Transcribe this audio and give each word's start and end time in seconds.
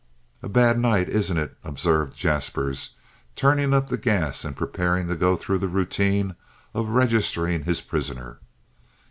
"A 0.41 0.49
bad 0.49 0.79
night, 0.79 1.09
isn't 1.09 1.37
it?" 1.37 1.55
observed 1.63 2.15
Jaspers, 2.17 2.95
turning 3.35 3.71
up 3.71 3.87
the 3.87 3.99
gas 3.99 4.43
and 4.43 4.57
preparing 4.57 5.07
to 5.09 5.15
go 5.15 5.35
through 5.35 5.59
the 5.59 5.67
routine 5.67 6.35
of 6.73 6.89
registering 6.89 7.65
his 7.65 7.81
prisoner. 7.81 8.39